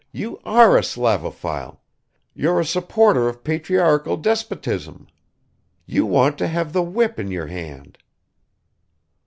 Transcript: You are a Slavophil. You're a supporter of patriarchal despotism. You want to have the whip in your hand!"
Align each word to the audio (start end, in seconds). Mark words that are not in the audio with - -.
You 0.11 0.39
are 0.45 0.77
a 0.77 0.81
Slavophil. 0.83 1.79
You're 2.33 2.59
a 2.59 2.65
supporter 2.65 3.29
of 3.29 3.43
patriarchal 3.43 4.17
despotism. 4.17 5.05
You 5.85 6.07
want 6.07 6.39
to 6.39 6.47
have 6.47 6.73
the 6.73 6.81
whip 6.81 7.19
in 7.19 7.29
your 7.29 7.45
hand!" 7.45 7.99